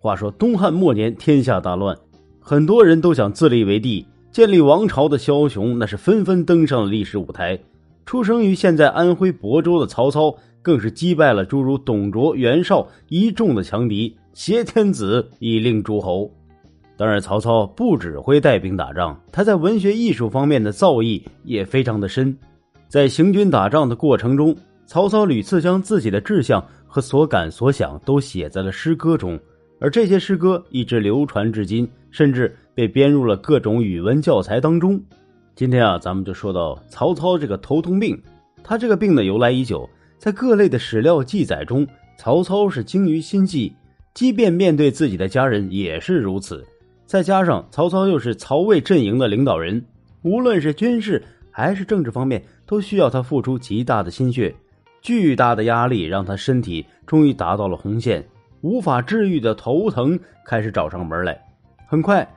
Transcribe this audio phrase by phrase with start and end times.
[0.00, 1.96] 话说东汉末年，天下大乱，
[2.38, 7.58] 很多人都想自立为帝，建立王朝的枭雄那是纷纷登上了历史舞台。
[8.06, 10.32] 出生于现在安徽亳州的曹操，
[10.62, 16.30] 更是击败了诸如董卓、袁绍一众的强敌，挟天子以令诸侯。
[16.96, 22.36] 当然，曹操不只会带兵打仗，他在文学艺术方面的造诣也非常的深。
[22.86, 24.56] 在行军打仗的过程中，
[24.86, 29.36] 曹操屡次将自己的志向和所感所想都写在了诗歌中。
[29.80, 35.00] 而这些诗歌一直流传至今，甚至被编入了各种语文教材当中。
[35.54, 38.20] 今天啊，咱们就说到曹操这个头痛病。
[38.62, 39.88] 他这个病的由来已久，
[40.18, 41.86] 在各类的史料记载中，
[42.16, 43.72] 曹操是精于心计，
[44.14, 46.64] 即便面对自己的家人也是如此。
[47.06, 49.84] 再加上曹操又是曹魏阵营的领导人，
[50.22, 54.54] 无论是军事还是政治方面，都需要他付出极大的心血。
[55.00, 58.26] 巨大的压力让他身体终于达到了红线。
[58.60, 61.40] 无法治愈的头疼开始找上门来，
[61.86, 62.28] 很快，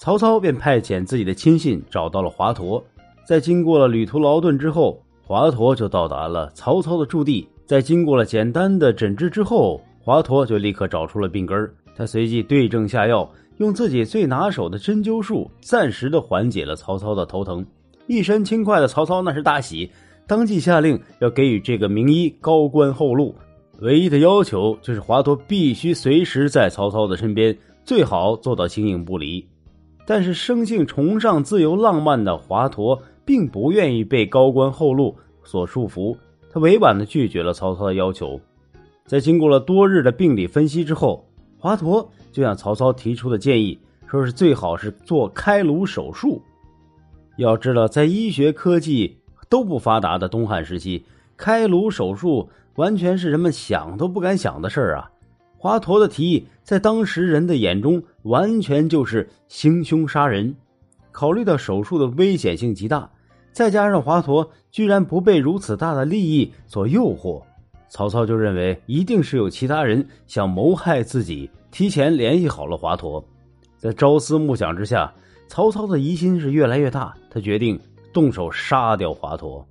[0.00, 2.82] 曹操便派遣自己的亲信找到了华佗。
[3.26, 7.48] 在经过了旅途劳顿之后，华佗就到达了曹操的驻地。
[7.66, 17.66] 在经过了简单的诊治之后，华佗就立刻找出了病根他随即对症下药，用自己最拿手的针灸术，暂时的缓解了曹操的头疼。
[18.06, 19.90] 一身轻快的曹操那是大喜，
[20.26, 23.34] 当即下令要给予这个名医高官厚禄。
[23.80, 29.46] 唯一的要求就是华佗必须随时在曹操的身边，最好做到形影不离。
[30.04, 36.16] 但是生性崇尚自由浪漫的华佗并不愿意被高官厚禄所束缚，
[36.52, 38.40] 他委婉的拒绝了曹操的要求。
[39.06, 41.24] 在经过了多日的病理分析之后，
[41.56, 46.42] 华佗就向曹操提出的建议，说是最好是做开颅手术。
[47.36, 49.16] 要知道，在医学科技
[49.48, 51.04] 都不发达的东汉时期，
[51.36, 52.48] 开颅手术。
[52.78, 55.10] 完全是人们想都不敢想的事儿啊！
[55.56, 60.54] 华佗的提议在当时人的眼中完全就是行凶杀人。
[61.10, 63.10] 考虑到手术的危险性极大，
[63.50, 67.42] 再加上华佗居然不被如此大的利益所诱惑，
[67.88, 73.20] 曹操就认为一定是有其他人想谋害自己，提前联系好了华佗。
[73.76, 75.12] 在朝思暮想之下，
[75.48, 77.76] 曹操的疑心是越来越大，他决定
[78.12, 79.64] 动手杀掉华佗。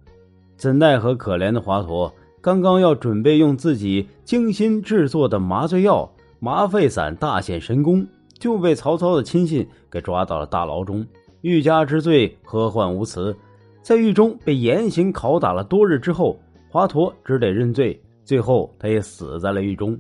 [0.58, 2.12] 怎奈何可怜的华佗！
[2.48, 6.10] 刚刚要准备用自己精心制作的麻醉药
[6.40, 8.08] 麻沸散大显神功，
[8.40, 11.06] 就被曹操的亲信给抓到了大牢中。
[11.42, 13.36] 欲加之罪，何患无辞？
[13.82, 20.00] 在狱中被严刑拷打了多日之后，华佗只得认罪，最后他也死在了狱中。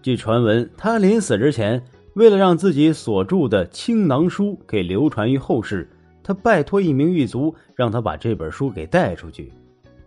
[0.00, 1.82] 据传闻，他临死之前，
[2.14, 5.90] 为了让自己所著的《青囊书》给流传于后世，
[6.22, 9.52] 他拜托一名狱卒，让他把这本书给带出去。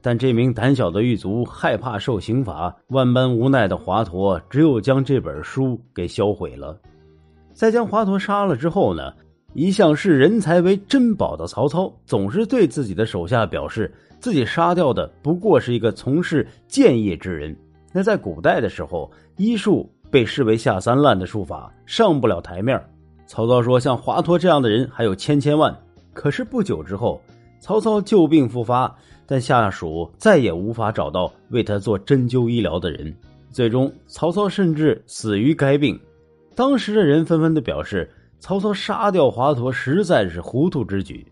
[0.07, 6.79] 但这名胆小的狱卒害怕受刑罚，万般无奈的华佗只有将这本书给销毁了。
[7.51, 9.11] 在将华佗杀了之后呢，
[9.53, 17.53] 一向视人才为珍宝的曹操总是对自己的手下表示，自己杀掉的不过是一个从事建业之人。
[17.91, 22.81] 那在古代的时候，医术被视为下三滥的术法，上不了台面。
[23.25, 25.77] 曹操说，像华佗这样的人还有千千万。
[26.13, 27.21] 可是不久之后，
[27.59, 28.95] 曹操旧病复发。
[29.27, 33.13] 但下属再也无法找到为他做针灸医疗的人，
[33.51, 35.99] 最终曹操甚至死于该病。
[36.55, 41.27] 当时的人纷纷的表示，曹操杀掉华佗实在是糊涂之举。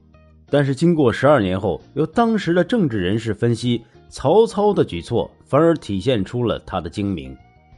[0.48, 7.36] 但是经过十二年后，由当时的政治人士分析，曹操的举措反而体现出了他的精明。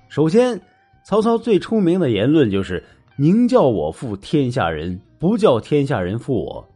[0.09, 0.59] 首先，
[1.05, 2.83] 曹操最出名的言论就是
[3.17, 6.67] “宁叫我负天下人，不叫天下人负我”。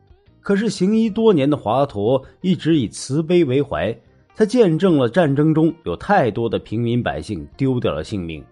[0.42, 3.96] 可是行医多年的华佗一直以慈悲为怀，
[4.36, 8.44] 他见证了战争中有太多的平民百姓丢掉了性命。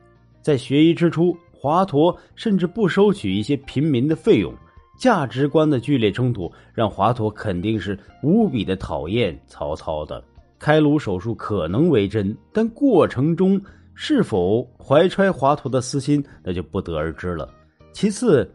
[0.42, 4.54] 在学医之初，华佗甚至不收取一些平民的费用。
[5.00, 10.24] 价值观的剧烈冲突让华佗肯定是无比的讨厌曹操的。
[10.60, 13.60] 开颅手术可能为真，但过程中
[13.96, 17.50] 是否怀揣华佗的私心，那就不得而知了。
[17.94, 18.48] 其次。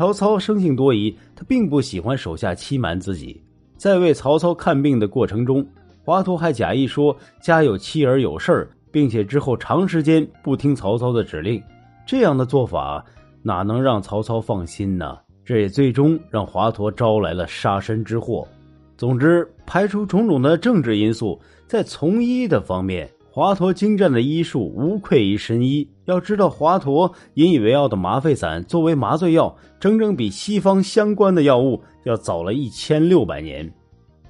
[0.00, 3.38] 曹操生性多疑，他并不喜欢手下欺瞒自己。
[3.76, 5.62] 在为曹操看病的过程中，
[6.02, 11.62] 华佗还假意说家有妻儿有事儿，并且之后长时间不听曹操的指令。
[12.06, 13.04] 这样的做法
[13.42, 15.18] 哪能让曹操放心呢？
[15.44, 18.48] 这也最终让华佗招来了杀身之祸。
[18.96, 23.06] 总之，排除种种的政治因素，在从医的方面。
[23.40, 25.88] 华佗精湛的医术无愧于神医。
[26.04, 33.72] 要知道，华佗引以为傲的麻沸散作为麻醉药，整整比西方相关的药物要早了一千六百年。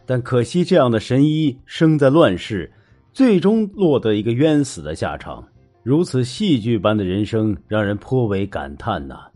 [0.07, 2.73] 但可惜，这样的神医生在乱世，
[3.13, 5.45] 最终落得一个冤死的下场。
[5.83, 9.30] 如此戏剧般的人生，让人颇为感叹呐。